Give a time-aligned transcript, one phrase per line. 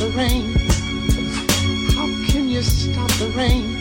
[0.00, 0.54] the rain?
[1.94, 3.79] How can you stop the rain?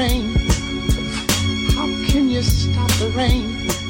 [0.00, 0.34] rain?
[1.76, 3.89] How can you stop the rain?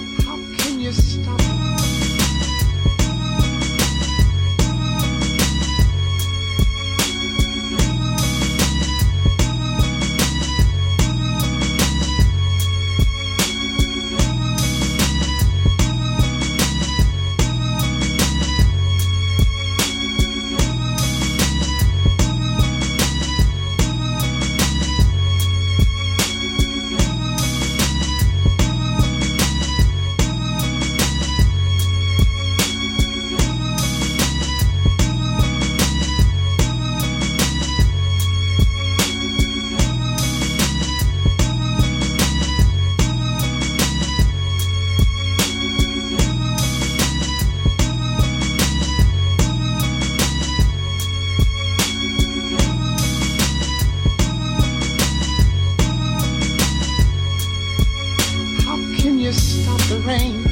[60.10, 60.42] Rain?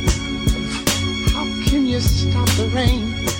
[1.35, 3.38] How can you stop the rain?